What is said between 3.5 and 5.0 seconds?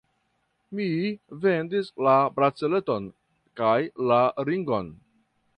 kaj la ringon.